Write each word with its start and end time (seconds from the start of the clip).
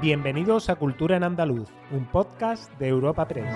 Bienvenidos 0.00 0.70
a 0.70 0.76
Cultura 0.76 1.16
en 1.16 1.24
Andaluz, 1.24 1.68
un 1.90 2.06
podcast 2.06 2.72
de 2.78 2.86
Europa 2.86 3.26
Press. 3.26 3.52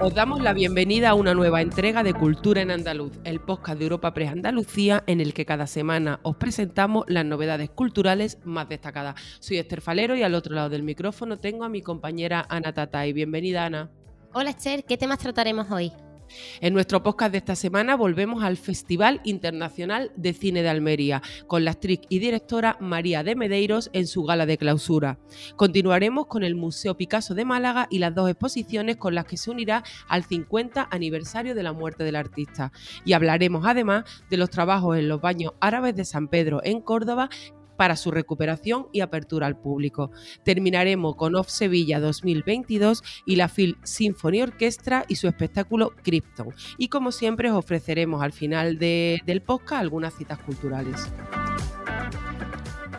Os 0.00 0.14
damos 0.14 0.40
la 0.40 0.54
bienvenida 0.54 1.10
a 1.10 1.14
una 1.14 1.34
nueva 1.34 1.60
entrega 1.60 2.02
de 2.02 2.14
Cultura 2.14 2.62
en 2.62 2.70
Andaluz, 2.70 3.12
el 3.24 3.38
podcast 3.38 3.78
de 3.78 3.84
Europa 3.84 4.14
Press 4.14 4.30
Andalucía, 4.30 5.04
en 5.06 5.20
el 5.20 5.34
que 5.34 5.44
cada 5.44 5.66
semana 5.66 6.20
os 6.22 6.36
presentamos 6.36 7.04
las 7.06 7.26
novedades 7.26 7.68
culturales 7.68 8.38
más 8.44 8.70
destacadas. 8.70 9.16
Soy 9.40 9.58
Esther 9.58 9.82
Falero 9.82 10.16
y 10.16 10.22
al 10.22 10.34
otro 10.34 10.54
lado 10.54 10.70
del 10.70 10.84
micrófono 10.84 11.38
tengo 11.38 11.64
a 11.64 11.68
mi 11.68 11.82
compañera 11.82 12.46
Ana 12.48 12.72
Tatay. 12.72 13.12
Bienvenida, 13.12 13.66
Ana. 13.66 13.90
Hola, 14.32 14.50
Esther, 14.50 14.84
¿qué 14.84 14.96
temas 14.96 15.18
trataremos 15.18 15.70
hoy? 15.70 15.92
En 16.60 16.74
nuestro 16.74 17.02
podcast 17.02 17.32
de 17.32 17.38
esta 17.38 17.56
semana 17.56 17.96
volvemos 17.96 18.42
al 18.42 18.56
Festival 18.56 19.20
Internacional 19.24 20.12
de 20.16 20.32
Cine 20.32 20.62
de 20.62 20.68
Almería, 20.68 21.22
con 21.46 21.64
la 21.64 21.72
actriz 21.72 22.00
y 22.08 22.18
directora 22.18 22.76
María 22.80 23.22
de 23.22 23.36
Medeiros 23.36 23.90
en 23.92 24.06
su 24.06 24.24
gala 24.24 24.46
de 24.46 24.58
clausura. 24.58 25.18
Continuaremos 25.56 26.26
con 26.26 26.44
el 26.44 26.54
Museo 26.54 26.96
Picasso 26.96 27.34
de 27.34 27.44
Málaga 27.44 27.86
y 27.90 27.98
las 27.98 28.14
dos 28.14 28.30
exposiciones 28.30 28.96
con 28.96 29.14
las 29.14 29.26
que 29.26 29.36
se 29.36 29.50
unirá 29.50 29.84
al 30.08 30.24
50 30.24 30.88
aniversario 30.90 31.54
de 31.54 31.62
la 31.62 31.72
muerte 31.72 32.04
del 32.04 32.16
artista. 32.16 32.72
Y 33.04 33.12
hablaremos 33.12 33.64
además 33.66 34.04
de 34.30 34.36
los 34.36 34.50
trabajos 34.50 34.98
en 34.98 35.08
los 35.08 35.20
baños 35.20 35.52
árabes 35.60 35.94
de 35.96 36.04
San 36.04 36.28
Pedro 36.28 36.60
en 36.64 36.80
Córdoba 36.80 37.30
para 37.80 37.96
su 37.96 38.10
recuperación 38.10 38.88
y 38.92 39.00
apertura 39.00 39.46
al 39.46 39.56
público. 39.56 40.10
Terminaremos 40.44 41.16
con 41.16 41.34
Off 41.34 41.48
Sevilla 41.48 41.98
2022 41.98 43.02
y 43.24 43.36
la 43.36 43.48
Phil 43.48 43.78
Symphony 43.84 44.42
Orchestra 44.42 45.06
y 45.08 45.14
su 45.14 45.28
espectáculo 45.28 45.94
Krypton. 46.02 46.48
Y 46.76 46.88
como 46.88 47.10
siempre 47.10 47.50
os 47.50 47.56
ofreceremos 47.56 48.22
al 48.22 48.34
final 48.34 48.78
del 48.78 49.42
podcast 49.46 49.80
algunas 49.80 50.12
citas 50.12 50.40
culturales. 50.40 51.10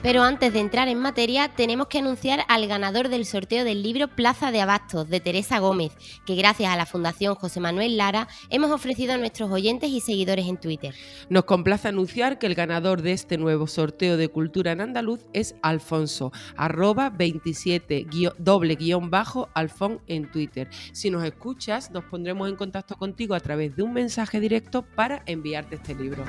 Pero 0.04 0.24
antes 0.24 0.52
de 0.52 0.60
entrar 0.60 0.88
en 0.88 0.98
materia, 0.98 1.50
tenemos 1.50 1.86
que 1.86 2.00
anunciar 2.00 2.44
al 2.48 2.68
ganador 2.68 3.10
del 3.10 3.24
sorteo 3.24 3.64
del 3.64 3.84
libro 3.84 4.08
Plaza 4.08 4.52
de 4.52 4.60
Abastos 4.60 5.08
de 5.10 5.20
Teresa 5.20 5.60
Gómez, 5.60 5.92
que 6.26 6.36
gracias 6.36 6.74
a 6.74 6.76
la 6.76 6.88
Fundación 6.88 7.36
José 7.36 7.60
Manuel 7.60 7.98
Lara 7.98 8.28
hemos 8.50 8.72
ofrecido 8.72 9.14
a 9.14 9.18
nuestros 9.18 9.52
oyentes 9.52 9.92
y 9.92 10.02
seguidores 10.02 10.48
en 10.48 10.58
Twitter. 10.58 10.96
Nos 11.30 11.44
complace 11.44 11.88
anunciar 11.88 12.40
que 12.40 12.48
el 12.48 12.56
ganador 12.56 13.04
de 13.04 13.12
este 13.12 13.38
nuevo 13.38 13.68
sorteo 13.68 14.18
de 14.18 14.28
cultura 14.28 14.72
en 14.72 14.82
andaluz 14.82 15.20
es 15.34 15.54
Alfonso, 15.62 16.32
arroba 16.58 17.12
27 17.12 18.08
doble 18.40 18.76
guion 18.76 19.12
bajo 19.12 19.50
Alfon 19.54 20.02
en 20.08 20.32
Twitter. 20.32 20.68
Si 20.94 21.12
nos 21.12 21.24
escuchas, 21.24 21.92
nos 21.92 22.06
pondremos 22.06 22.50
en 22.50 22.56
contacto 22.56 22.96
contigo 22.96 23.36
a 23.36 23.40
través 23.40 23.76
de 23.76 23.84
un 23.84 23.94
mensaje 23.94 24.40
directo 24.40 24.82
para 24.82 25.22
enviarte 25.28 25.76
este 25.76 25.94
libro. 25.94 26.26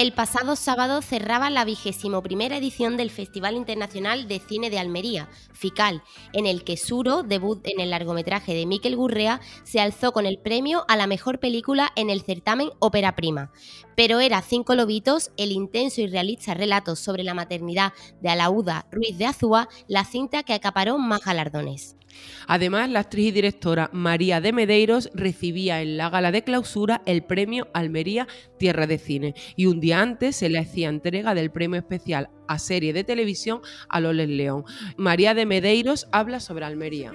El 0.00 0.14
pasado 0.14 0.56
sábado 0.56 1.02
cerraba 1.02 1.50
la 1.50 1.66
vigésimo 1.66 2.22
primera 2.22 2.56
edición 2.56 2.96
del 2.96 3.10
Festival 3.10 3.54
Internacional 3.54 4.28
de 4.28 4.38
Cine 4.38 4.70
de 4.70 4.78
Almería, 4.78 5.28
FICAL, 5.52 6.02
en 6.32 6.46
el 6.46 6.64
que 6.64 6.78
Suro, 6.78 7.22
debut 7.22 7.60
en 7.64 7.80
el 7.80 7.90
largometraje 7.90 8.54
de 8.54 8.64
Miquel 8.64 8.96
Gurrea, 8.96 9.42
se 9.62 9.78
alzó 9.78 10.12
con 10.12 10.24
el 10.24 10.38
premio 10.38 10.86
a 10.88 10.96
la 10.96 11.06
mejor 11.06 11.38
película 11.38 11.92
en 11.96 12.08
el 12.08 12.22
certamen 12.22 12.70
Ópera 12.78 13.14
Prima. 13.14 13.52
Pero 13.94 14.20
era 14.20 14.40
Cinco 14.40 14.74
Lobitos, 14.74 15.32
el 15.36 15.52
intenso 15.52 16.00
y 16.00 16.06
realista 16.06 16.54
relato 16.54 16.96
sobre 16.96 17.22
la 17.22 17.34
maternidad 17.34 17.92
de 18.22 18.30
Alauda 18.30 18.86
Ruiz 18.90 19.18
de 19.18 19.26
Azúa, 19.26 19.68
la 19.86 20.06
cinta 20.06 20.44
que 20.44 20.54
acaparó 20.54 20.96
más 20.96 21.20
galardones. 21.26 21.99
Además, 22.46 22.90
la 22.90 23.00
actriz 23.00 23.28
y 23.28 23.32
directora 23.32 23.90
María 23.92 24.40
de 24.40 24.52
Medeiros 24.52 25.10
recibía 25.14 25.82
en 25.82 25.96
la 25.96 26.10
gala 26.10 26.32
de 26.32 26.42
clausura 26.42 27.02
el 27.06 27.22
premio 27.22 27.68
Almería 27.72 28.26
Tierra 28.58 28.86
de 28.86 28.98
Cine 28.98 29.34
y 29.56 29.66
un 29.66 29.80
día 29.80 30.00
antes 30.00 30.36
se 30.36 30.48
le 30.48 30.58
hacía 30.58 30.88
entrega 30.88 31.34
del 31.34 31.50
premio 31.50 31.78
especial 31.78 32.28
a 32.48 32.58
serie 32.58 32.92
de 32.92 33.04
televisión 33.04 33.60
a 33.88 34.00
Loles 34.00 34.28
León. 34.28 34.64
María 34.96 35.34
de 35.34 35.46
Medeiros 35.46 36.08
habla 36.10 36.40
sobre 36.40 36.64
Almería. 36.64 37.12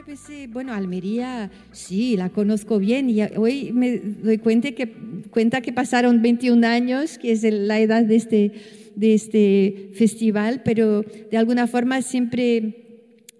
Bueno, 0.50 0.74
Almería 0.74 1.52
sí, 1.74 2.16
la 2.16 2.30
conozco 2.30 2.80
bien 2.80 3.09
y 3.09 3.22
hoy 3.36 3.74
me 3.74 3.97
doy 4.00 4.38
cuenta 4.38 4.72
que, 4.72 4.94
cuenta 5.31 5.59
que 5.59 5.74
pasaron 5.74 6.22
21 6.22 6.66
años, 6.66 7.18
que 7.18 7.34
es 7.34 7.44
la 7.44 7.80
edad 7.80 8.03
de 8.03 8.16
este, 8.16 8.52
de 8.96 9.14
este 9.14 9.90
festival, 9.94 10.62
pero 10.64 11.02
de 11.02 11.38
alguna 11.38 11.68
forma 11.68 12.02
siempre 12.02 12.84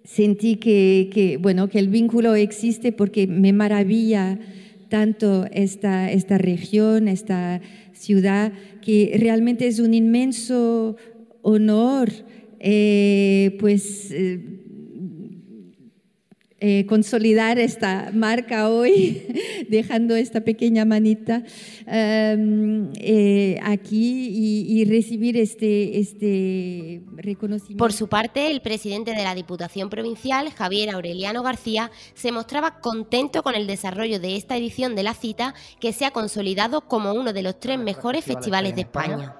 sentí 0.06 0.56
que, 0.56 1.38
bueno, 1.42 1.68
que 1.68 1.78
el 1.78 1.88
vínculo 1.88 2.34
existe 2.34 2.92
porque 2.92 3.26
me 3.26 3.52
maravilla 3.52 4.38
tanto 4.88 5.46
esta, 5.52 6.10
esta 6.10 6.38
región, 6.38 7.08
esta 7.08 7.60
ciudad, 7.92 8.52
que 8.82 9.16
realmente 9.18 9.66
es 9.66 9.80
un 9.80 9.94
inmenso 9.94 10.96
honor 11.42 12.10
eh, 12.60 13.56
pues 13.58 14.10
eh, 14.12 14.65
eh, 16.58 16.86
consolidar 16.86 17.58
esta 17.58 18.08
marca 18.14 18.70
hoy, 18.70 19.26
dejando 19.68 20.16
esta 20.16 20.40
pequeña 20.40 20.86
manita 20.86 21.42
em, 21.86 22.90
eh, 22.94 23.60
aquí 23.62 24.30
y, 24.66 24.84
recibir 24.86 25.36
este, 25.36 25.98
este 26.00 27.02
reconocimiento. 27.14 27.76
Por 27.76 27.92
su 27.92 28.08
parte, 28.08 28.50
el 28.50 28.62
presidente 28.62 29.10
de 29.10 29.22
la 29.22 29.34
Diputación 29.34 29.90
Provincial, 29.90 30.50
Javier 30.50 30.88
Aureliano 30.94 31.42
García, 31.42 31.90
se 32.14 32.32
mostraba 32.32 32.80
contento 32.80 33.42
con 33.42 33.54
el 33.54 33.66
desarrollo 33.66 34.18
de 34.18 34.36
esta 34.36 34.56
edición 34.56 34.94
de 34.94 35.02
la 35.02 35.12
cita, 35.12 35.52
que 35.78 35.92
se 35.92 36.06
ha 36.06 36.10
consolidado 36.10 36.80
como 36.82 37.12
uno 37.12 37.34
de 37.34 37.42
los 37.42 37.60
tres 37.60 37.78
mejores 37.78 38.24
festivales 38.24 38.74
de 38.74 38.80
España. 38.80 39.36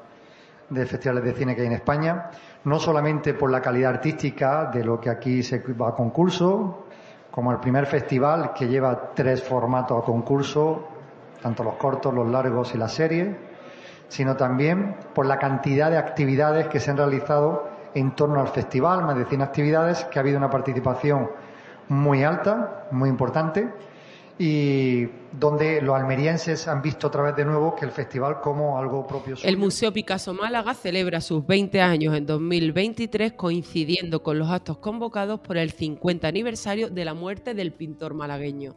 De 0.68 0.84
festivales 0.84 1.24
de 1.24 1.32
cine 1.32 1.54
que 1.54 1.62
hay 1.62 1.68
en 1.68 1.72
España, 1.72 2.30
no 2.64 2.78
solamente 2.78 3.32
por 3.32 3.50
la 3.50 3.62
calidad 3.62 3.94
artística 3.94 4.70
de 4.70 4.84
lo 4.84 5.00
que 5.00 5.08
aquí 5.08 5.42
se 5.42 5.60
va 5.60 5.90
a 5.90 5.94
concurso, 5.94 6.85
como 7.30 7.52
el 7.52 7.58
primer 7.58 7.86
festival 7.86 8.52
que 8.54 8.68
lleva 8.68 9.12
tres 9.14 9.42
formatos 9.42 10.02
a 10.02 10.04
concurso, 10.04 10.88
tanto 11.42 11.62
los 11.62 11.74
cortos, 11.74 12.12
los 12.14 12.28
largos 12.28 12.74
y 12.74 12.78
la 12.78 12.88
serie, 12.88 13.36
sino 14.08 14.36
también 14.36 14.96
por 15.14 15.26
la 15.26 15.38
cantidad 15.38 15.90
de 15.90 15.98
actividades 15.98 16.68
que 16.68 16.80
se 16.80 16.90
han 16.90 16.96
realizado 16.96 17.68
en 17.94 18.14
torno 18.14 18.40
al 18.40 18.48
festival, 18.48 19.04
más 19.04 19.16
de 19.16 19.24
100 19.24 19.42
actividades, 19.42 20.04
que 20.04 20.18
ha 20.18 20.22
habido 20.22 20.38
una 20.38 20.50
participación 20.50 21.30
muy 21.88 22.24
alta, 22.24 22.86
muy 22.90 23.08
importante, 23.08 23.72
y 24.38 25.06
donde 25.32 25.80
los 25.80 25.96
almerienses 25.96 26.68
han 26.68 26.82
visto 26.82 27.06
otra 27.06 27.22
vez 27.22 27.36
de 27.36 27.44
nuevo 27.44 27.74
que 27.74 27.84
el 27.84 27.90
festival 27.90 28.40
como 28.40 28.78
algo 28.78 29.06
propio. 29.06 29.36
El 29.42 29.56
Museo 29.56 29.92
Picasso 29.92 30.34
Málaga 30.34 30.74
celebra 30.74 31.20
sus 31.20 31.46
20 31.46 31.80
años 31.80 32.14
en 32.14 32.26
2023 32.26 33.32
coincidiendo 33.32 34.22
con 34.22 34.38
los 34.38 34.50
actos 34.50 34.78
convocados 34.78 35.40
por 35.40 35.56
el 35.56 35.70
50 35.70 36.28
aniversario 36.28 36.90
de 36.90 37.04
la 37.04 37.14
muerte 37.14 37.54
del 37.54 37.72
pintor 37.72 38.14
malagueño. 38.14 38.76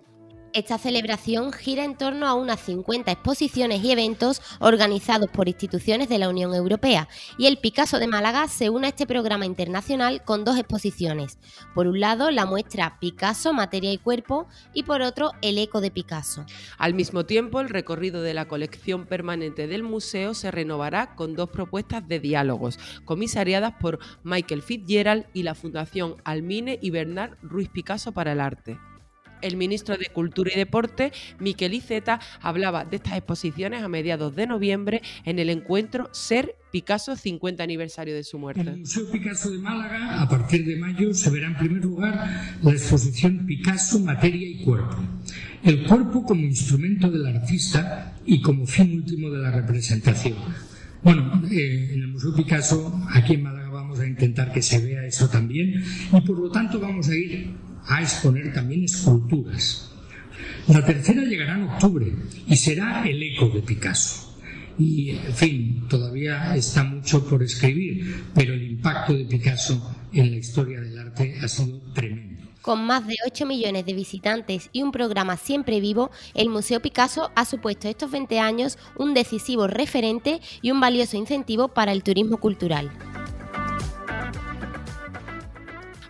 Esta 0.52 0.80
celebración 0.80 1.54
gira 1.54 1.84
en 1.84 1.96
torno 1.96 2.26
a 2.26 2.34
unas 2.34 2.60
50 2.62 3.12
exposiciones 3.12 3.84
y 3.84 3.92
eventos 3.92 4.42
organizados 4.60 5.30
por 5.30 5.48
instituciones 5.48 6.10
de 6.10 6.18
la 6.18 6.28
Unión 6.28 6.56
Europea 6.56 7.08
y 7.38 7.46
el 7.46 7.58
Picasso 7.58 8.00
de 8.00 8.08
Málaga 8.08 8.48
se 8.48 8.72
une 8.72 8.88
a 8.88 8.90
este 8.90 9.06
programa 9.06 9.46
internacional 9.46 10.24
con 10.24 10.44
dos 10.46 10.58
exposiciones. 10.58 11.38
Por 11.76 11.86
un 11.86 12.00
lado, 12.00 12.32
la 12.32 12.48
muestra 12.48 12.98
Picasso, 13.00 13.54
Materia 13.54 13.94
y 13.94 14.00
Cuerpo 14.00 14.48
y 14.74 14.84
por 14.84 15.04
otro, 15.04 15.34
El 15.44 15.60
Eco 15.60 15.82
de 15.82 15.92
Picasso. 15.92 16.46
Al 16.80 16.96
mismo 16.96 17.26
tiempo, 17.28 17.62
el 17.62 17.70
recorrido 17.70 18.24
de 18.24 18.34
la 18.34 18.48
colección 18.48 19.06
permanente 19.06 19.68
del 19.68 19.84
museo 19.84 20.34
se 20.34 20.50
renovará 20.50 21.16
con 21.16 21.36
dos 21.36 21.50
propuestas 21.50 22.08
de 22.08 22.20
diálogos, 22.20 22.80
comisariadas 23.06 23.76
por 23.80 24.00
Michael 24.24 24.64
Fitzgerald 24.64 25.26
y 25.32 25.44
la 25.44 25.54
Fundación 25.54 26.16
Almine 26.24 26.80
y 26.82 26.90
Bernard 26.90 27.38
Ruiz 27.44 27.70
Picasso 27.70 28.14
para 28.14 28.32
el 28.32 28.40
Arte. 28.40 28.80
El 29.42 29.58
ministro 29.58 29.98
de 29.98 30.08
Cultura 30.08 30.52
y 30.54 30.58
Deporte, 30.58 31.12
Miquel 31.40 31.74
Iceta, 31.74 32.20
hablaba 32.42 32.86
de 32.86 32.98
estas 32.98 33.14
exposiciones 33.14 33.84
a 33.84 33.88
mediados 33.88 34.36
de 34.36 34.48
noviembre 34.48 35.02
en 35.26 35.40
el 35.40 35.50
encuentro 35.50 36.10
Ser 36.12 36.56
Picasso 36.72 37.16
50 37.16 37.64
aniversario 37.64 38.16
de 38.16 38.24
su 38.24 38.38
muerte. 38.38 38.62
En 38.62 38.68
el 38.68 38.78
Museo 38.80 39.10
Picasso 39.12 39.50
de 39.50 39.58
Málaga, 39.58 40.22
a 40.22 40.30
partir 40.30 40.66
de 40.66 40.76
mayo, 40.76 41.14
se 41.14 41.30
verá 41.30 41.48
en 41.48 41.58
primer 41.58 41.84
lugar 41.84 42.58
la 42.62 42.72
exposición 42.72 43.46
Picasso, 43.46 44.00
Materia 44.00 44.48
y 44.48 44.64
Cuerpo. 44.64 44.98
El 45.64 45.84
cuerpo 45.86 46.24
como 46.24 46.42
instrumento 46.42 47.10
del 47.10 47.26
artista 47.26 48.16
y 48.26 48.42
como 48.42 48.66
fin 48.66 48.94
último 48.96 49.30
de 49.30 49.40
la 49.40 49.52
representación. 49.52 50.36
Bueno, 51.04 51.42
eh, 51.50 51.92
en 51.94 52.02
el 52.02 52.08
Museo 52.10 52.36
Picasso, 52.36 53.02
aquí 53.14 53.34
en 53.36 53.44
Málaga, 53.44 53.59
vamos 53.90 54.04
a 54.04 54.08
intentar 54.08 54.52
que 54.52 54.62
se 54.62 54.78
vea 54.86 55.04
eso 55.04 55.28
también 55.30 55.84
y 56.14 56.22
por 56.22 56.38
lo 56.38 56.52
tanto 56.52 56.80
vamos 56.80 57.10
a 57.10 57.16
ir 57.16 57.56
a 57.88 58.04
exponer 58.04 58.54
también 58.54 58.84
esculturas. 58.84 59.92
La 60.68 60.86
tercera 60.86 61.24
llegará 61.24 61.56
en 61.56 61.64
octubre 61.64 62.14
y 62.48 62.56
será 62.56 63.04
el 63.04 63.24
eco 63.24 63.50
de 63.50 63.64
Picasso. 63.64 64.38
Y, 64.78 65.10
en 65.10 65.34
fin, 65.34 65.88
todavía 65.90 66.56
está 66.56 66.84
mucho 66.84 67.28
por 67.28 67.42
escribir, 67.42 68.26
pero 68.36 68.54
el 68.54 68.74
impacto 68.74 69.14
de 69.14 69.26
Picasso 69.26 70.08
en 70.14 70.32
la 70.32 70.38
historia 70.38 70.80
del 70.80 70.98
arte 71.00 71.40
ha 71.42 71.48
sido 71.48 71.82
tremendo. 71.94 72.44
Con 72.62 72.86
más 72.86 73.08
de 73.08 73.16
8 73.26 73.48
millones 73.48 73.88
de 73.88 73.94
visitantes 73.94 74.70
y 74.72 74.84
un 74.84 74.92
programa 74.92 75.36
siempre 75.36 75.80
vivo, 75.80 76.12
el 76.36 76.50
Museo 76.50 76.80
Picasso 76.80 77.32
ha 77.36 77.46
supuesto 77.46 77.88
estos 77.88 78.12
20 78.12 78.40
años 78.40 78.78
un 78.98 79.16
decisivo 79.16 79.66
referente 79.66 80.42
y 80.62 80.70
un 80.70 80.80
valioso 80.80 81.18
incentivo 81.18 81.70
para 81.70 81.92
el 81.92 82.04
turismo 82.04 82.38
cultural. 82.38 82.92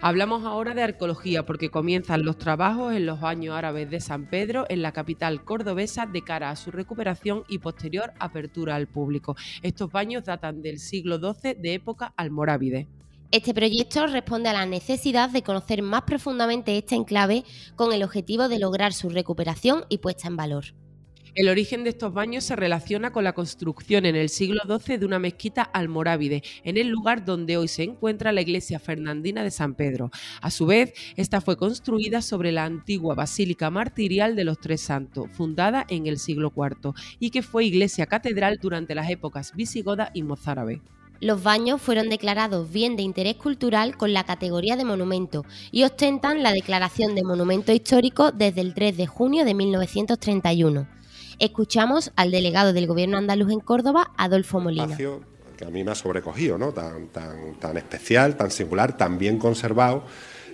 Hablamos 0.01 0.46
ahora 0.46 0.74
de 0.74 0.81
arqueología 0.81 1.46
porque 1.46 1.69
comienzan 1.69 2.24
los 2.24 2.38
trabajos 2.38 2.94
en 2.94 3.06
los 3.06 3.19
baños 3.19 3.54
árabes 3.54 3.90
de 3.90 4.00
San 4.00 4.30
Pedro 4.30 4.66
en 4.69 4.81
la 4.81 4.94
capital 4.94 5.44
cordobesa 5.44 6.06
de 6.06 6.22
cara 6.22 6.51
a 6.51 6.56
su 6.56 6.72
recuperación 6.72 7.44
y 7.50 7.57
posterior 7.57 8.13
apertura 8.18 8.75
al 8.75 8.88
público. 8.88 9.36
Estos 9.62 9.92
baños 9.92 10.24
datan 10.24 10.62
del 10.62 10.80
siglo 10.80 11.19
XII 11.19 11.56
de 11.56 11.74
época 11.74 12.13
almorávide. 12.16 12.88
Este 13.31 13.54
proyecto 13.54 14.07
responde 14.07 14.48
a 14.48 14.54
la 14.54 14.66
necesidad 14.66 15.31
de 15.31 15.44
conocer 15.44 15.81
más 15.81 16.04
profundamente 16.04 16.78
este 16.78 16.96
enclave 16.96 17.44
con 17.75 17.92
el 17.92 18.01
objetivo 18.01 18.48
de 18.48 18.57
lograr 18.57 18.94
su 18.94 19.10
recuperación 19.10 19.84
y 19.90 19.98
puesta 19.98 20.30
en 20.30 20.38
valor. 20.38 20.63
El 21.39 21.47
origen 21.47 21.86
de 21.86 21.91
estos 21.91 22.13
baños 22.13 22.44
se 22.44 22.57
relaciona 22.57 23.13
con 23.13 23.24
la 23.24 23.31
construcción 23.31 24.06
en 24.06 24.18
el 24.18 24.27
siglo 24.27 24.59
XII 24.68 24.97
de 24.97 25.06
una 25.06 25.19
mezquita 25.19 25.62
almorávide, 25.62 26.44
en 26.65 26.75
el 26.75 26.89
lugar 26.89 27.24
donde 27.24 27.56
hoy 27.56 27.69
se 27.69 27.83
encuentra 27.83 28.33
la 28.33 28.41
iglesia 28.41 28.77
fernandina 28.77 29.41
de 29.41 29.50
San 29.50 29.74
Pedro. 29.74 30.12
A 30.41 30.51
su 30.51 30.65
vez, 30.65 30.91
esta 31.15 31.39
fue 31.39 31.56
construida 31.56 32.21
sobre 32.21 32.51
la 32.51 32.65
antigua 32.65 33.15
Basílica 33.15 33.69
Martirial 33.69 34.36
de 34.36 34.44
los 34.44 34.59
Tres 34.59 34.81
Santos, 34.81 35.30
fundada 35.31 35.86
en 35.88 36.07
el 36.07 36.19
siglo 36.19 36.51
IV, 36.53 36.91
y 37.21 37.30
que 37.30 37.41
fue 37.41 37.63
iglesia 37.63 38.06
catedral 38.06 38.59
durante 38.62 38.94
las 38.94 39.09
épocas 39.09 39.56
visigoda 39.56 40.12
y 40.13 40.24
mozárabe. 40.24 40.81
Los 41.21 41.41
baños 41.41 41.81
fueron 41.81 42.09
declarados 42.09 42.69
bien 42.69 42.97
de 42.97 43.03
interés 43.03 43.38
cultural 43.38 43.95
con 43.95 44.12
la 44.12 44.25
categoría 44.25 44.75
de 44.75 44.83
monumento 44.83 45.45
y 45.71 45.83
ostentan 45.83 46.44
la 46.44 46.51
declaración 46.51 47.15
de 47.15 47.24
monumento 47.24 47.71
histórico 47.71 48.33
desde 48.33 48.59
el 48.59 48.74
3 48.74 48.97
de 48.97 49.07
junio 49.07 49.45
de 49.45 49.53
1931. 49.53 50.99
Escuchamos 51.39 52.12
al 52.18 52.31
delegado 52.31 52.74
del 52.74 52.86
Gobierno 52.86 53.18
andaluz 53.18 53.51
en 53.51 53.62
Córdoba, 53.62 54.12
Adolfo 54.18 54.59
Molina. 54.59 54.97
Que 55.57 55.65
a 55.65 55.69
mí 55.69 55.83
me 55.83 55.91
ha 55.91 55.95
sobrecogido, 55.95 56.57
¿no? 56.57 56.71
Tan, 56.71 57.07
tan, 57.07 57.56
tan 57.56 57.77
especial, 57.77 58.36
tan 58.36 58.51
singular, 58.51 58.95
tan 58.95 59.18
bien 59.18 59.38
conservado 59.38 60.03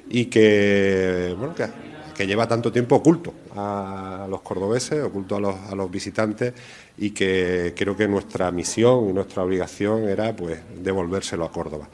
y 0.09 0.25
que, 0.25 1.35
bueno, 1.37 1.53
que, 1.53 1.67
que 2.15 2.25
lleva 2.25 2.47
tanto 2.47 2.71
tiempo 2.71 2.95
oculto 2.95 3.33
a 3.55 4.27
los 4.29 4.41
cordobeses, 4.41 5.03
oculto 5.03 5.35
a 5.35 5.39
los, 5.39 5.55
a 5.55 5.75
los 5.75 5.89
visitantes 5.91 6.53
y 6.97 7.11
que 7.11 7.73
creo 7.75 7.95
que 7.95 8.07
nuestra 8.07 8.51
misión 8.51 9.09
y 9.09 9.13
nuestra 9.13 9.43
obligación 9.43 10.07
era 10.07 10.35
pues 10.35 10.59
devolvérselo 10.81 11.45
a 11.45 11.51
Córdoba 11.51 11.89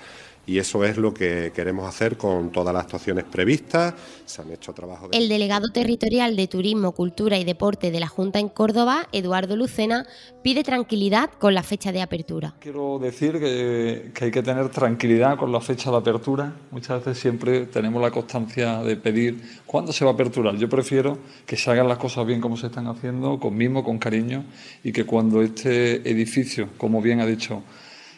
y 0.46 0.58
eso 0.58 0.84
es 0.84 0.98
lo 0.98 1.14
que 1.14 1.52
queremos 1.54 1.88
hacer 1.88 2.18
con 2.18 2.52
todas 2.52 2.74
las 2.74 2.84
actuaciones 2.84 3.26
previstas. 3.26 3.94
Se 4.26 4.42
han 4.42 4.52
hecho 4.52 4.74
trabajos. 4.74 5.10
El 5.12 5.30
delegado 5.30 5.70
territorial 5.70 6.36
de 6.36 6.48
Turismo, 6.48 6.94
Cultura 6.94 7.38
y 7.38 7.44
Deporte 7.44 7.92
de 7.92 8.00
la 8.00 8.08
Junta 8.08 8.40
en 8.40 8.50
Córdoba, 8.50 9.08
Eduardo 9.12 9.56
Lucena, 9.56 10.08
pide 10.42 10.64
tranquilidad 10.64 11.30
con 11.40 11.54
la 11.54 11.64
fecha 11.64 11.92
de 11.92 12.02
apertura. 12.02 12.56
Quiero 12.60 12.98
decir 13.00 13.40
que, 13.40 14.12
que 14.14 14.26
hay 14.26 14.32
que 14.32 14.42
tener 14.42 14.70
tranquilidad 14.70 15.38
con 15.38 15.52
la 15.52 15.62
fecha 15.62 15.92
de 15.92 15.98
apertura. 15.98 16.54
Muchas 16.72 17.06
veces 17.06 17.22
siempre 17.22 17.68
tenemos 17.68 18.02
la 18.02 18.12
constancia 18.12 18.82
de 18.82 18.96
pedir 18.98 19.42
cuándo 19.66 19.94
se 19.94 20.06
va 20.06 20.12
a 20.12 20.14
aperturar. 20.16 20.56
Yo 20.58 20.70
prefiero 20.70 21.20
que 21.46 21.56
se 21.56 21.70
hagan 21.70 21.88
las 21.88 21.98
cosas 21.98 22.26
bien 22.26 22.42
como 22.42 22.58
se 22.58 22.68
están 22.68 22.88
haciendo, 22.88 23.40
con 23.40 23.56
mimo, 23.56 23.84
con 23.84 24.00
cariño, 24.00 24.44
y 24.84 24.92
que 24.92 25.06
cuando 25.06 25.42
este 25.42 26.10
edificio, 26.10 26.70
como 26.78 27.02
bien 27.02 27.20
ha 27.20 27.26
dicho 27.26 27.62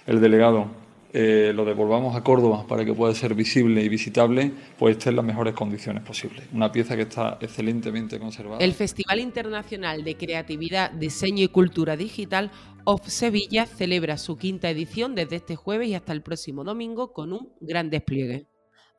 el 0.05 0.21
delegado, 0.21 0.82
eh, 1.15 1.51
lo 1.53 1.63
devolvamos 1.63 2.15
a 2.15 2.23
Córdoba 2.23 2.65
para 2.67 2.83
que 2.83 2.93
pueda 2.93 3.13
ser 3.13 3.35
visible 3.35 3.83
y 3.83 3.87
visitable, 3.87 4.51
pues 4.79 4.97
esté 4.97 5.11
en 5.11 5.17
las 5.17 5.25
mejores 5.25 5.53
condiciones 5.53 6.01
posibles. 6.01 6.47
Una 6.51 6.71
pieza 6.71 6.95
que 6.95 7.03
está 7.03 7.37
excelentemente 7.39 8.17
conservada. 8.19 8.57
El 8.59 8.73
Festival 8.73 9.19
Internacional 9.19 10.03
de 10.03 10.17
Creatividad, 10.17 10.89
Diseño 10.91 11.43
y 11.43 11.49
Cultura 11.49 11.95
Digital 11.95 12.49
OFF 12.85 13.07
Sevilla 13.07 13.65
celebra 13.67 14.17
su 14.17 14.37
quinta 14.37 14.69
edición 14.69 15.13
desde 15.13 15.35
este 15.37 15.55
jueves 15.55 15.87
y 15.89 15.95
hasta 15.95 16.13
el 16.13 16.23
próximo 16.23 16.63
domingo 16.63 17.13
con 17.13 17.31
un 17.31 17.53
gran 17.61 17.89
despliegue. 17.89 18.47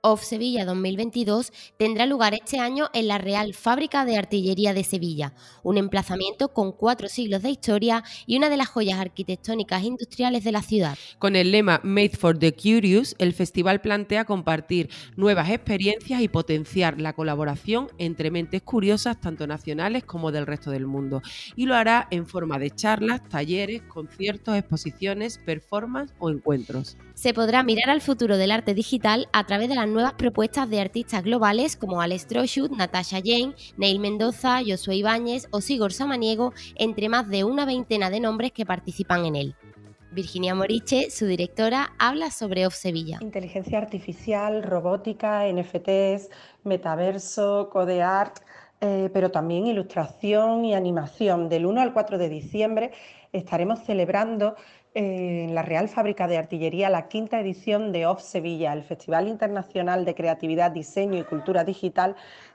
Off 0.07 0.23
Sevilla 0.23 0.67
2022 0.67 1.51
tendrá 1.79 2.05
lugar 2.05 2.35
este 2.35 2.59
año 2.59 2.91
en 2.93 3.09
la 3.09 3.17
Real 3.17 3.55
Fábrica 3.55 4.05
de 4.05 4.19
Artillería 4.19 4.75
de 4.75 4.85
Sevilla, 4.85 5.33
un 5.63 5.79
emplazamiento 5.79 6.53
con 6.53 6.73
cuatro 6.73 7.09
siglos 7.09 7.41
de 7.41 7.49
historia 7.49 8.05
y 8.27 8.37
una 8.37 8.51
de 8.51 8.59
las 8.59 8.69
joyas 8.69 9.01
arquitectónicas 9.01 9.83
industriales 9.83 10.45
de 10.45 10.53
la 10.53 10.61
ciudad. 10.61 10.99
Con 11.19 11.37
el 11.37 11.53
lema 11.53 11.81
Made 11.85 12.19
for 12.19 12.39
the 12.39 12.53
Curious, 12.55 13.15
el 13.17 13.33
festival 13.33 13.81
plantea 13.81 14.27
compartir 14.27 14.91
nuevas 15.17 15.49
experiencias 15.49 16.21
y 16.21 16.29
potenciar 16.29 17.01
la 17.01 17.15
colaboración 17.15 17.89
entre 17.97 18.31
mentes 18.31 18.61
curiosas 18.61 19.19
tanto 19.23 19.47
nacionales 19.47 20.05
como 20.05 20.33
del 20.33 20.47
resto 20.47 20.71
del 20.71 20.87
mundo. 20.87 21.23
Y 21.57 21.65
lo 21.65 21.77
hará 21.77 22.09
en 22.11 22.27
forma 22.27 22.59
de 22.59 22.71
charlas, 22.71 23.27
talleres, 23.27 23.81
conciertos, 23.85 24.55
exposiciones, 24.55 25.39
performances 25.39 26.15
o 26.19 26.29
encuentros. 26.29 26.99
Se 27.15 27.33
podrá 27.33 27.63
mirar 27.63 27.91
al 27.91 28.01
futuro 28.01 28.37
del 28.37 28.51
arte 28.51 28.75
digital 28.75 29.29
a 29.33 29.47
través 29.47 29.69
de 29.69 29.77
las 29.77 29.89
nuevas 29.89 30.15
propuestas 30.15 30.69
de 30.69 30.81
artistas 30.81 31.23
globales 31.23 31.77
como 31.77 32.01
Alex 32.01 32.27
Troshut, 32.27 32.73
Natasha 32.73 33.19
Jane, 33.25 33.55
Neil 33.77 34.01
Mendoza, 34.01 34.59
Josué 34.67 34.97
Ibáñez 34.97 35.47
o 35.53 35.61
Sigor 35.61 35.93
Samaniego, 35.93 36.53
entre 36.75 37.09
más 37.09 37.29
de 37.29 37.45
una 37.45 37.65
veintena 37.65 38.11
de 38.11 38.19
nombres 38.19 38.51
que 38.53 38.67
participan 38.67 39.25
en 39.27 39.37
él. 39.37 39.55
Virginia 40.11 40.55
Moriche, 40.55 41.09
su 41.11 41.27
directora, 41.27 41.93
habla 41.99 42.31
sobre 42.31 42.67
Off 42.67 42.75
Sevilla. 42.75 43.19
Inteligencia 43.21 43.79
artificial, 43.79 44.63
robótica, 44.63 45.45
NFTs, 45.47 46.31
metaverso, 46.65 47.71
code 47.73 48.03
art, 48.03 48.39
eh, 48.81 49.09
pero 49.13 49.31
también 49.31 49.67
ilustración 49.67 50.65
y 50.65 50.75
animación. 50.75 51.49
Del 51.49 51.65
1 51.65 51.81
al 51.81 51.93
4 51.93 52.19
de 52.19 52.29
diciembre 52.29 52.91
estaremos 53.33 53.81
celebrando 53.85 54.57
en 54.95 55.55
la 55.55 55.63
Real 55.63 55.89
Fábrica 55.89 56.29
de 56.29 56.39
Artillería 56.39 56.89
la 56.89 57.09
quinta 57.09 57.41
edición 57.41 57.91
de 57.93 58.07
OFF 58.07 58.23
Sevilla, 58.23 58.73
el 58.73 58.85
Festival 58.85 59.27
Internacional 59.27 60.05
de 60.05 60.15
Creatividad, 60.15 60.71
Diseño 60.71 61.19
y 61.19 61.25
Cultura 61.25 61.65
Digital, 61.65 62.15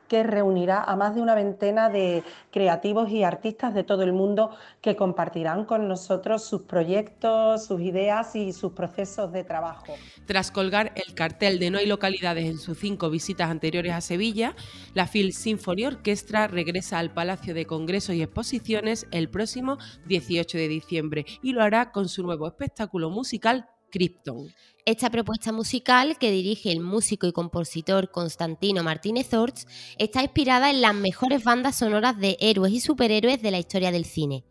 que 0.10 0.24
reunirá 0.24 0.84
a 0.84 0.98
más 0.98 1.16
de 1.16 1.22
una 1.22 1.36
veintena 1.36 1.90
de 1.90 2.24
creativos 2.52 3.10
y 3.10 3.24
artistas 3.24 3.74
de 3.74 3.86
todo 3.86 4.04
el 4.04 4.12
mundo 4.12 4.50
que 4.82 4.98
compartirán 4.98 5.64
con 5.64 5.88
nosotros 5.88 6.44
sus 6.44 6.64
proyectos, 6.64 7.66
sus 7.66 7.80
ideas 7.80 8.36
y 8.36 8.52
sus 8.52 8.74
procesos 8.74 9.32
de 9.32 9.46
trabajo. 9.46 9.94
Tras 10.26 10.52
colgar 10.52 10.92
el 10.96 11.14
cartel 11.14 11.60
de 11.60 11.72
No 11.72 11.78
hay 11.78 11.86
localidades 11.86 12.46
en 12.46 12.58
sus 12.58 12.78
cinco 12.78 13.10
visitas 13.10 13.50
anteriores 13.50 13.94
a 13.94 14.02
Sevilla, 14.02 14.56
la 14.94 15.08
Phil 15.08 15.32
Symphony 15.32 15.86
Orchestra 15.86 16.48
regresa 16.48 17.00
al 17.00 17.14
Palacio 17.14 17.54
de 17.54 17.66
Congresos 17.66 18.16
y 18.16 18.24
Exposiciones 18.24 19.08
el 19.12 19.30
próximo 19.30 19.78
18 20.08 20.58
de 20.58 20.68
diciembre 20.68 21.26
y 21.42 21.54
lo 21.54 21.62
hará 21.62 21.92
con 21.92 22.10
su 22.10 22.24
nuevo 22.24 22.48
espectáculo 22.48 23.10
musical 23.10 23.70
Krypton. 23.92 24.54
Esta 24.86 25.10
propuesta 25.10 25.52
musical, 25.52 26.18
que 26.18 26.32
dirige 26.32 26.72
el 26.72 26.80
músico 26.80 27.28
y 27.28 27.32
compositor 27.32 28.10
Constantino 28.12 28.84
Martínez 28.84 29.34
Orts, 29.34 29.68
está 29.98 30.24
inspirada 30.24 30.70
en 30.70 30.82
las 30.82 30.96
mejores 30.96 31.44
bandas 31.44 31.78
sonoras 31.78 32.18
de 32.18 32.38
héroes 32.40 32.74
y 32.74 32.80
superhéroes 32.80 33.42
de 33.42 33.52
la 33.52 33.60
historia 33.60 33.92
del 33.92 34.06
cine. 34.06 34.46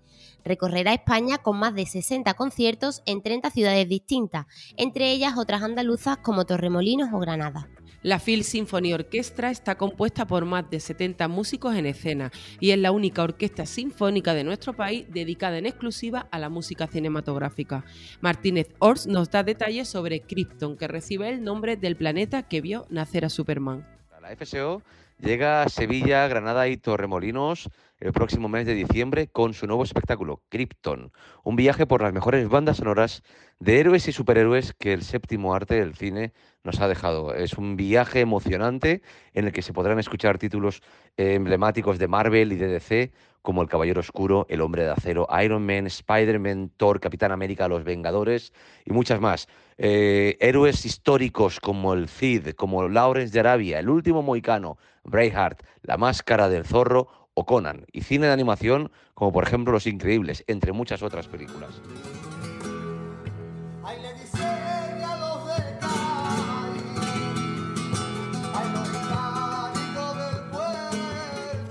Recorrerá 0.44 0.94
España 0.94 1.38
con 1.38 1.58
más 1.58 1.74
de 1.74 1.86
60 1.86 2.34
conciertos 2.34 3.02
en 3.06 3.22
30 3.22 3.50
ciudades 3.50 3.88
distintas, 3.88 4.46
entre 4.76 5.10
ellas 5.10 5.36
otras 5.36 5.62
andaluzas 5.62 6.18
como 6.18 6.46
Torremolinos 6.46 7.10
o 7.12 7.18
Granada. 7.18 7.68
La 8.02 8.20
Phil 8.20 8.44
Symphony 8.44 8.94
Orchestra 8.94 9.50
está 9.50 9.76
compuesta 9.76 10.24
por 10.24 10.44
más 10.44 10.70
de 10.70 10.78
70 10.78 11.26
músicos 11.26 11.74
en 11.74 11.84
escena 11.84 12.30
y 12.60 12.70
es 12.70 12.78
la 12.78 12.92
única 12.92 13.24
orquesta 13.24 13.66
sinfónica 13.66 14.34
de 14.34 14.44
nuestro 14.44 14.72
país 14.72 15.06
dedicada 15.08 15.58
en 15.58 15.66
exclusiva 15.66 16.28
a 16.30 16.38
la 16.38 16.48
música 16.48 16.86
cinematográfica. 16.86 17.84
Martínez 18.20 18.68
Ors 18.78 19.08
nos 19.08 19.32
da 19.32 19.42
detalles 19.42 19.88
sobre 19.88 20.20
Krypton, 20.20 20.76
que 20.76 20.86
recibe 20.86 21.28
el 21.28 21.42
nombre 21.42 21.76
del 21.76 21.96
planeta 21.96 22.44
que 22.44 22.60
vio 22.60 22.86
nacer 22.88 23.24
a 23.24 23.30
Superman. 23.30 23.84
La 24.22 24.36
FSO 24.36 24.82
llega 25.18 25.62
a 25.62 25.68
Sevilla, 25.68 26.28
Granada 26.28 26.68
y 26.68 26.76
Torremolinos 26.76 27.68
el 28.00 28.12
próximo 28.12 28.48
mes 28.48 28.66
de 28.66 28.74
diciembre 28.74 29.26
con 29.28 29.54
su 29.54 29.66
nuevo 29.66 29.82
espectáculo, 29.82 30.42
Krypton, 30.48 31.12
un 31.42 31.56
viaje 31.56 31.86
por 31.86 32.00
las 32.00 32.12
mejores 32.12 32.48
bandas 32.48 32.76
sonoras 32.76 33.22
de 33.58 33.80
héroes 33.80 34.06
y 34.06 34.12
superhéroes 34.12 34.72
que 34.72 34.92
el 34.92 35.02
séptimo 35.02 35.54
arte 35.54 35.74
del 35.74 35.96
cine 35.96 36.32
nos 36.62 36.80
ha 36.80 36.86
dejado. 36.86 37.34
Es 37.34 37.54
un 37.54 37.76
viaje 37.76 38.20
emocionante 38.20 39.02
en 39.32 39.46
el 39.46 39.52
que 39.52 39.62
se 39.62 39.72
podrán 39.72 39.98
escuchar 39.98 40.38
títulos 40.38 40.82
emblemáticos 41.16 41.98
de 41.98 42.06
Marvel 42.06 42.52
y 42.52 42.56
de 42.56 42.68
DC, 42.68 43.12
como 43.42 43.62
El 43.62 43.68
Caballero 43.68 44.00
Oscuro, 44.00 44.46
El 44.48 44.60
Hombre 44.60 44.84
de 44.84 44.90
Acero, 44.90 45.26
Iron 45.42 45.64
Man, 45.64 45.86
Spider-Man, 45.86 46.70
Thor, 46.76 47.00
Capitán 47.00 47.32
América, 47.32 47.66
Los 47.66 47.82
Vengadores 47.82 48.52
y 48.84 48.92
muchas 48.92 49.20
más. 49.20 49.48
Eh, 49.76 50.36
héroes 50.40 50.84
históricos 50.84 51.58
como 51.58 51.94
el 51.94 52.08
Cid, 52.08 52.50
como 52.50 52.88
Lawrence 52.88 53.32
de 53.32 53.40
Arabia, 53.40 53.78
El 53.78 53.88
Último 53.88 54.22
Moicano, 54.22 54.76
Braveheart, 55.04 55.62
La 55.82 55.96
Máscara 55.96 56.48
del 56.48 56.64
Zorro 56.64 57.08
o 57.38 57.46
Conan, 57.46 57.86
y 57.92 58.00
cine 58.00 58.26
de 58.26 58.32
animación 58.32 58.90
como 59.14 59.30
por 59.32 59.44
ejemplo 59.44 59.72
Los 59.72 59.86
Increíbles, 59.86 60.42
entre 60.48 60.72
muchas 60.72 61.02
otras 61.02 61.28
películas. 61.28 61.80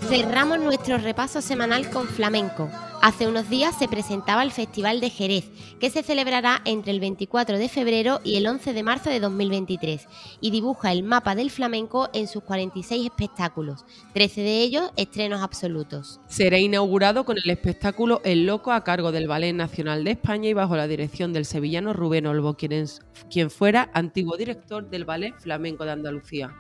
Cerramos 0.08 0.60
nuestro 0.60 0.98
repaso 0.98 1.42
semanal 1.42 1.90
con 1.90 2.08
flamenco, 2.08 2.70
Hace 3.02 3.28
unos 3.28 3.50
días 3.50 3.78
se 3.78 3.88
presentaba 3.88 4.44
el 4.44 4.52
Festival 4.52 5.00
de 5.00 5.10
Jerez, 5.10 5.46
que 5.80 5.90
se 5.90 6.04
celebrará 6.04 6.62
entre 6.66 6.92
el 6.92 7.00
24 7.00 7.58
de 7.58 7.70
febrero 7.70 8.20
y 8.24 8.38
el 8.38 8.48
11 8.48 8.74
de 8.74 8.84
marzo 8.84 9.10
de 9.10 9.20
2023, 9.20 10.08
y 10.42 10.52
dibuja 10.52 10.92
el 10.92 11.04
mapa 11.04 11.36
del 11.36 11.52
flamenco 11.52 12.10
en 12.14 12.28
sus 12.28 12.44
46 12.44 13.06
espectáculos, 13.06 13.86
13 14.14 14.42
de 14.42 14.62
ellos 14.62 14.92
estrenos 14.98 15.42
absolutos. 15.42 16.20
Será 16.28 16.58
inaugurado 16.58 17.24
con 17.24 17.38
el 17.38 17.50
espectáculo 17.50 18.22
El 18.26 18.46
Loco 18.46 18.72
a 18.72 18.84
cargo 18.84 19.12
del 19.12 19.28
Ballet 19.28 19.54
Nacional 19.54 20.04
de 20.04 20.12
España 20.12 20.50
y 20.50 20.54
bajo 20.54 20.76
la 20.76 20.88
dirección 20.88 21.34
del 21.34 21.46
sevillano 21.46 21.94
Rubén 21.94 22.28
quien, 22.58 22.86
quien 23.30 23.50
fuera 23.52 23.90
antiguo 23.94 24.36
director 24.38 24.90
del 24.90 25.06
Ballet 25.06 25.34
Flamenco 25.40 25.86
de 25.86 25.92
Andalucía. 25.92 26.54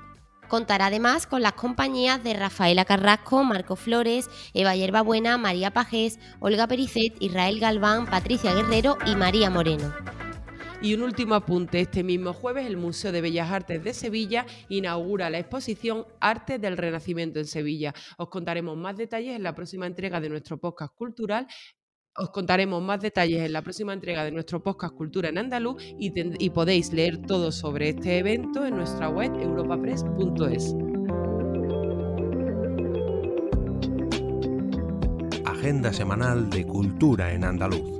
Contará 0.47 0.87
además 0.87 1.27
con 1.27 1.41
las 1.41 1.53
compañías 1.53 2.23
de 2.23 2.33
Rafaela 2.33 2.85
Carrasco, 2.85 3.43
Marco 3.43 3.75
Flores, 3.75 4.29
Eva 4.53 4.75
Yerbabuena, 4.75 5.37
María 5.37 5.71
Pajés, 5.71 6.19
Olga 6.39 6.67
Pericet, 6.67 7.13
Israel 7.19 7.59
Galván, 7.59 8.05
Patricia 8.05 8.53
Guerrero 8.53 8.97
y 9.05 9.15
María 9.15 9.49
Moreno. 9.49 9.93
Y 10.79 10.93
un 10.93 11.01
último 11.01 11.33
apunte, 11.33 11.79
este 11.79 12.03
mismo 12.03 12.33
jueves 12.33 12.67
el 12.67 12.77
Museo 12.77 13.11
de 13.11 13.21
Bellas 13.21 13.49
Artes 13.49 13.83
de 13.83 13.95
Sevilla 13.95 14.45
inaugura 14.69 15.31
la 15.31 15.39
exposición 15.39 16.05
Arte 16.19 16.59
del 16.59 16.77
Renacimiento 16.77 17.39
en 17.39 17.47
Sevilla. 17.47 17.95
Os 18.17 18.29
contaremos 18.29 18.77
más 18.77 18.95
detalles 18.95 19.35
en 19.35 19.41
la 19.41 19.55
próxima 19.55 19.87
entrega 19.87 20.21
de 20.21 20.29
nuestro 20.29 20.59
podcast 20.59 20.93
cultural 20.93 21.47
os 22.17 22.31
contaremos 22.31 22.81
más 22.81 22.99
detalles 22.99 23.41
en 23.41 23.53
la 23.53 23.61
próxima 23.61 23.93
entrega 23.93 24.23
de 24.23 24.31
nuestro 24.31 24.61
podcast 24.61 24.95
Cultura 24.95 25.29
en 25.29 25.37
Andaluz 25.37 25.83
y, 25.99 26.49
podéis 26.49 26.91
leer 26.91 27.19
todo 27.21 27.51
sobre 27.51 27.89
este 27.89 28.17
evento 28.17 28.65
en 28.65 28.75
nuestra 28.75 29.07
web 29.07 29.31
europapress.es. 29.39 30.75
Agenda 35.45 35.93
semanal 35.93 36.49
de 36.49 36.65
Cultura 36.65 37.31
en 37.31 37.43
Andaluz. 37.43 37.97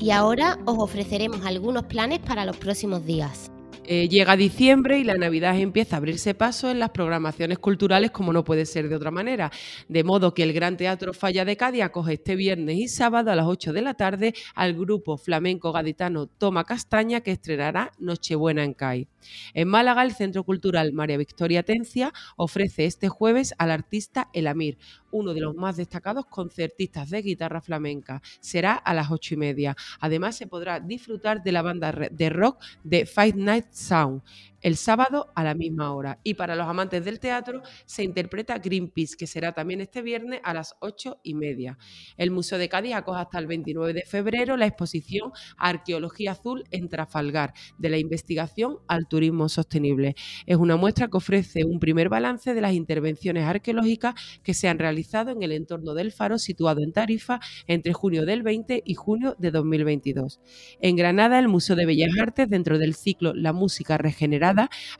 Y 0.00 0.10
ahora 0.10 0.58
os 0.64 0.78
ofreceremos 0.78 1.44
algunos 1.44 1.84
planes 1.84 2.18
para 2.20 2.44
los 2.44 2.56
próximos 2.56 3.04
días. 3.04 3.52
Eh, 3.90 4.06
llega 4.10 4.36
diciembre 4.36 4.98
y 4.98 5.04
la 5.04 5.14
Navidad 5.14 5.58
empieza 5.58 5.96
a 5.96 5.98
abrirse 5.98 6.34
paso 6.34 6.70
en 6.70 6.78
las 6.78 6.90
programaciones 6.90 7.58
culturales 7.58 8.10
como 8.10 8.34
no 8.34 8.44
puede 8.44 8.66
ser 8.66 8.86
de 8.90 8.96
otra 8.96 9.10
manera. 9.10 9.50
De 9.88 10.04
modo 10.04 10.34
que 10.34 10.42
el 10.42 10.52
Gran 10.52 10.76
Teatro 10.76 11.14
Falla 11.14 11.46
de 11.46 11.56
Cádiz 11.56 11.84
acoge 11.84 12.12
este 12.12 12.36
viernes 12.36 12.76
y 12.76 12.88
sábado 12.88 13.30
a 13.30 13.34
las 13.34 13.46
8 13.46 13.72
de 13.72 13.80
la 13.80 13.94
tarde 13.94 14.34
al 14.54 14.74
grupo 14.74 15.16
flamenco 15.16 15.72
gaditano 15.72 16.26
Toma 16.26 16.64
Castaña 16.64 17.22
que 17.22 17.30
estrenará 17.30 17.92
Nochebuena 17.98 18.62
en 18.62 18.74
CAI. 18.74 19.08
En 19.54 19.68
Málaga, 19.68 20.02
el 20.02 20.12
Centro 20.12 20.44
Cultural 20.44 20.92
María 20.92 21.16
Victoria 21.16 21.62
Tencia 21.62 22.12
ofrece 22.36 22.84
este 22.84 23.08
jueves 23.08 23.54
al 23.56 23.70
artista 23.70 24.28
El 24.34 24.48
Amir, 24.48 24.76
uno 25.10 25.34
de 25.34 25.40
los 25.40 25.54
más 25.54 25.76
destacados 25.76 26.26
concertistas 26.26 27.10
de 27.10 27.22
guitarra 27.22 27.60
flamenca. 27.60 28.22
Será 28.40 28.74
a 28.74 28.94
las 28.94 29.10
ocho 29.10 29.34
y 29.34 29.36
media. 29.36 29.76
Además, 30.00 30.36
se 30.36 30.46
podrá 30.46 30.80
disfrutar 30.80 31.42
de 31.42 31.52
la 31.52 31.62
banda 31.62 31.92
de 31.92 32.30
rock 32.30 32.62
de 32.84 33.06
Five 33.06 33.34
Nights 33.34 33.78
Sound 33.78 34.22
el 34.60 34.76
sábado 34.76 35.32
a 35.34 35.44
la 35.44 35.54
misma 35.54 35.92
hora. 35.92 36.18
Y 36.24 36.34
para 36.34 36.56
los 36.56 36.66
amantes 36.66 37.04
del 37.04 37.20
teatro 37.20 37.62
se 37.86 38.02
interpreta 38.02 38.58
Greenpeace, 38.58 39.16
que 39.16 39.26
será 39.26 39.52
también 39.52 39.80
este 39.80 40.02
viernes 40.02 40.40
a 40.44 40.54
las 40.54 40.76
ocho 40.80 41.20
y 41.22 41.34
media. 41.34 41.78
El 42.16 42.30
Museo 42.30 42.58
de 42.58 42.68
Cádiz 42.68 42.94
acoge 42.94 43.20
hasta 43.20 43.38
el 43.38 43.46
29 43.46 43.92
de 43.92 44.02
febrero 44.02 44.56
la 44.56 44.66
exposición 44.66 45.32
Arqueología 45.56 46.32
Azul 46.32 46.64
en 46.70 46.88
Trafalgar, 46.88 47.54
de 47.78 47.88
la 47.90 47.98
investigación 47.98 48.78
al 48.88 49.08
turismo 49.08 49.48
sostenible. 49.48 50.14
Es 50.46 50.56
una 50.56 50.76
muestra 50.76 51.08
que 51.08 51.16
ofrece 51.16 51.64
un 51.64 51.80
primer 51.80 52.08
balance 52.08 52.54
de 52.54 52.60
las 52.60 52.72
intervenciones 52.72 53.44
arqueológicas 53.44 54.14
que 54.42 54.54
se 54.54 54.68
han 54.68 54.78
realizado 54.78 55.30
en 55.30 55.42
el 55.42 55.52
entorno 55.52 55.94
del 55.94 56.12
faro 56.12 56.38
situado 56.38 56.82
en 56.82 56.92
Tarifa 56.92 57.40
entre 57.66 57.92
junio 57.92 58.24
del 58.24 58.42
20 58.42 58.82
y 58.84 58.94
junio 58.94 59.36
de 59.38 59.50
2022. 59.50 60.40
En 60.80 60.96
Granada, 60.96 61.38
el 61.38 61.48
Museo 61.48 61.76
de 61.76 61.86
Bellas 61.86 62.10
Artes, 62.20 62.48
dentro 62.48 62.78
del 62.78 62.94
ciclo 62.94 63.34
La 63.34 63.52
Música 63.52 63.98
Regenerada, 63.98 64.47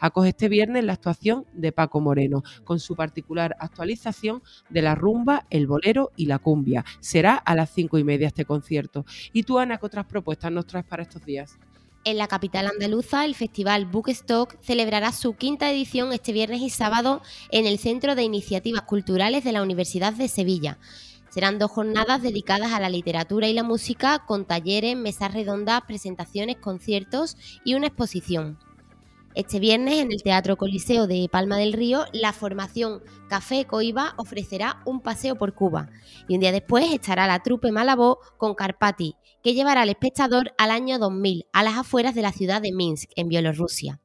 acoge 0.01 0.31
este 0.31 0.49
viernes 0.49 0.85
la 0.85 0.95
actuación 0.95 1.47
de 1.53 1.73
Paco 1.73 2.01
Moreno, 2.01 2.43
con 2.65 2.81
su 2.81 2.97
particular 2.97 3.57
actualización 3.61 4.43
de 4.69 4.83
la 4.83 4.95
rumba, 4.95 5.47
el 5.51 5.67
bolero 5.67 6.11
y 6.17 6.27
la 6.27 6.39
cumbia. 6.39 6.85
Será 7.01 7.35
a 7.37 7.55
las 7.55 7.71
cinco 7.71 7.99
y 7.99 8.05
media 8.05 8.29
este 8.29 8.45
concierto. 8.45 9.05
¿Y 9.33 9.43
tú, 9.43 9.59
Ana, 9.59 9.79
qué 9.79 9.87
otras 9.87 10.07
propuestas 10.07 10.53
nos 10.53 10.67
traes 10.67 10.87
para 10.87 11.03
estos 11.03 11.25
días? 11.25 11.59
En 12.05 12.17
la 12.17 12.29
capital 12.29 12.67
andaluza, 12.67 13.25
el 13.25 13.35
festival 13.35 13.85
Bookstock 13.85 14.57
celebrará 14.63 15.13
su 15.13 15.35
quinta 15.35 15.71
edición 15.71 16.13
este 16.13 16.33
viernes 16.33 16.63
y 16.63 16.71
sábado 16.71 17.23
en 17.51 17.67
el 17.67 17.79
Centro 17.79 18.15
de 18.15 18.23
Iniciativas 18.23 18.83
Culturales 18.83 19.45
de 19.45 19.53
la 19.53 19.63
Universidad 19.63 20.13
de 20.13 20.29
Sevilla. 20.29 20.79
Serán 21.29 21.59
dos 21.59 21.71
jornadas 21.71 22.23
dedicadas 22.23 22.73
a 22.73 22.81
la 22.81 22.89
literatura 22.89 23.49
y 23.49 23.53
la 23.53 23.63
música, 23.63 24.25
con 24.27 24.47
talleres, 24.47 24.97
mesas 24.97 25.35
redondas, 25.35 25.83
presentaciones, 25.87 26.57
conciertos 26.57 27.37
y 27.65 27.75
una 27.75 27.89
exposición. 27.89 28.59
Este 29.39 29.61
viernes 29.61 30.01
en 30.01 30.11
el 30.11 30.21
Teatro 30.21 30.57
Coliseo 30.57 31.07
de 31.07 31.29
Palma 31.31 31.59
del 31.59 31.73
Río, 31.73 32.07
la 32.13 32.33
formación 32.33 33.05
Café 33.29 33.67
Coiba 33.67 34.15
ofrecerá 34.17 34.83
un 34.85 35.01
paseo 35.01 35.37
por 35.37 35.55
Cuba 35.55 35.91
y 36.27 36.35
un 36.35 36.41
día 36.41 36.51
después 36.51 36.93
estará 36.93 37.29
la 37.29 37.41
trupe 37.41 37.71
Malabó 37.71 38.19
con 38.37 38.57
Carpati, 38.57 39.15
que 39.45 39.55
llevará 39.55 39.83
al 39.83 39.91
espectador 39.91 40.55
al 40.59 40.73
año 40.73 40.99
2000 40.99 41.47
a 41.53 41.63
las 41.63 41.77
afueras 41.77 42.17
de 42.17 42.23
la 42.23 42.33
ciudad 42.33 42.61
de 42.61 42.73
Minsk, 42.73 43.13
en 43.15 43.29
Bielorrusia. 43.29 44.01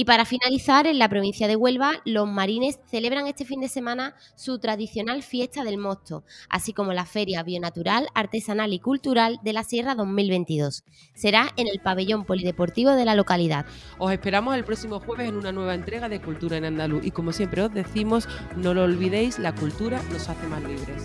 Y 0.00 0.06
para 0.06 0.24
finalizar, 0.24 0.86
en 0.86 0.98
la 0.98 1.10
provincia 1.10 1.46
de 1.46 1.56
Huelva, 1.56 2.00
los 2.06 2.26
marines 2.26 2.80
celebran 2.86 3.26
este 3.26 3.44
fin 3.44 3.60
de 3.60 3.68
semana 3.68 4.14
su 4.34 4.58
tradicional 4.58 5.22
fiesta 5.22 5.62
del 5.62 5.76
mosto, 5.76 6.24
así 6.48 6.72
como 6.72 6.94
la 6.94 7.04
Feria 7.04 7.42
Bionatural, 7.42 8.08
Artesanal 8.14 8.72
y 8.72 8.78
Cultural 8.78 9.40
de 9.42 9.52
la 9.52 9.62
Sierra 9.62 9.94
2022. 9.94 10.84
Será 11.12 11.50
en 11.58 11.68
el 11.68 11.80
pabellón 11.80 12.24
polideportivo 12.24 12.92
de 12.92 13.04
la 13.04 13.14
localidad. 13.14 13.66
Os 13.98 14.10
esperamos 14.10 14.54
el 14.54 14.64
próximo 14.64 15.00
jueves 15.00 15.28
en 15.28 15.36
una 15.36 15.52
nueva 15.52 15.74
entrega 15.74 16.08
de 16.08 16.22
Cultura 16.22 16.56
en 16.56 16.64
Andaluz 16.64 17.04
y 17.04 17.10
como 17.10 17.34
siempre 17.34 17.60
os 17.60 17.74
decimos, 17.74 18.26
no 18.56 18.72
lo 18.72 18.84
olvidéis, 18.84 19.38
la 19.38 19.54
cultura 19.54 20.02
nos 20.10 20.30
hace 20.30 20.46
más 20.46 20.62
libres. 20.62 21.04